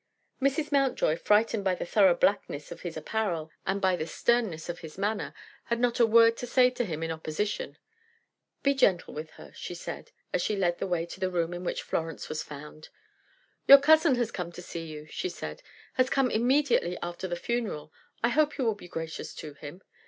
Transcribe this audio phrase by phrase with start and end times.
[0.41, 0.71] Mrs.
[0.71, 4.97] Mountjoy, frightened by the thorough blackness of his apparel and by the sternness of his
[4.97, 5.31] manner,
[5.65, 7.77] had not a word to say to him in opposition.
[8.63, 11.63] "Be gentle with her," she said, as she led the way to the room in
[11.63, 12.89] which Florence was found.
[13.67, 15.61] "Your cousin has come to see you," she said;
[15.93, 17.93] "has come immediately after the funeral.
[18.23, 19.83] I hope you will be gracious to him."